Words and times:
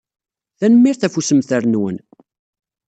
Tanemmirt 0.59 1.05
ɣef 1.05 1.15
ussemter-nwen. 1.19 1.97